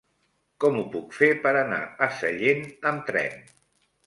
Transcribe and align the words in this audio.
Com 0.63 0.79
ho 0.79 0.85
puc 0.95 1.13
fer 1.17 1.29
per 1.43 1.51
anar 1.59 1.83
a 2.07 2.09
Sallent 2.23 2.67
amb 2.95 3.05
tren? 3.13 3.39